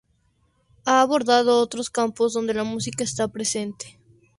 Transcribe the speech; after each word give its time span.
Ha 0.85 0.99
abordado 1.01 1.59
otros 1.61 1.91
campos 1.91 2.33
donde 2.33 2.55
la 2.55 2.63
música 2.63 3.03
está 3.03 3.27
presente. 3.27 3.99